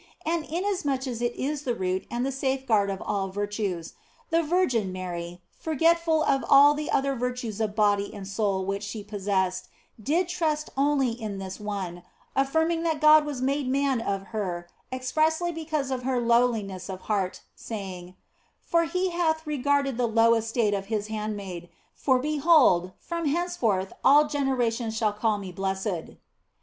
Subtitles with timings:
[0.25, 3.27] And inasmuch as it OF FOLIGNO in is the root and the safeguard of all
[3.29, 3.93] virtues,
[4.31, 9.03] the Virgin Mary, forgetful of all the other virtues of body and soul which she
[9.03, 9.67] possessed,
[10.01, 12.01] did trust only in this one,
[12.35, 17.41] affirming that God was made man of her expressly because of her lowliness of heart,
[17.55, 18.15] saying,"
[18.71, 24.27] For He hath regarded the low estate of His handmaiden, for behold, from henceforth all
[24.27, 26.15] generations shall call me blessed."